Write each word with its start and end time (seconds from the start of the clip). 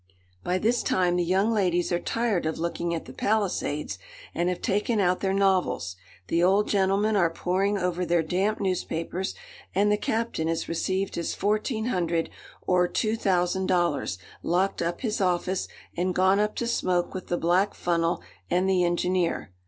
By 0.43 0.57
this 0.57 0.81
time, 0.81 1.15
the 1.15 1.23
young 1.23 1.51
ladies 1.53 1.91
are 1.91 1.99
tired 1.99 2.47
of 2.47 2.57
looking 2.57 2.91
at 2.95 3.05
the 3.05 3.13
Palisades, 3.13 3.99
and 4.33 4.49
have 4.49 4.59
taken 4.59 4.99
out 4.99 5.19
their 5.19 5.31
novels, 5.31 5.95
the 6.25 6.41
old 6.43 6.67
gentlemen 6.67 7.15
are 7.15 7.29
poring 7.29 7.77
over 7.77 8.03
their 8.03 8.23
damp 8.23 8.59
newspapers, 8.59 9.35
and 9.75 9.91
the 9.91 9.97
captain 9.97 10.47
has 10.47 10.67
received 10.67 11.13
his 11.13 11.35
fourteen 11.35 11.85
hundred 11.85 12.31
or 12.65 12.87
two 12.87 13.15
thousand 13.15 13.67
dollars, 13.67 14.17
locked 14.41 14.81
up 14.81 15.01
his 15.01 15.21
office, 15.21 15.67
and 15.95 16.15
gone 16.15 16.39
up 16.39 16.55
to 16.55 16.65
smoke 16.65 17.13
with 17.13 17.27
the 17.27 17.37
black 17.37 17.75
funnel 17.75 18.23
and 18.49 18.67
the 18.67 18.83
engineer. 18.83 19.51